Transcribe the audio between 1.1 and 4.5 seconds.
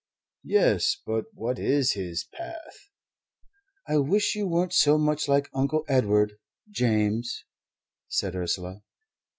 what is his path?" "I wish you